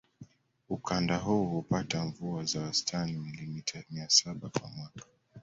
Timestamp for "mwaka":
4.69-5.05